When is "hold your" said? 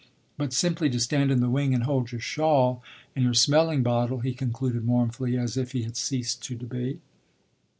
1.83-2.19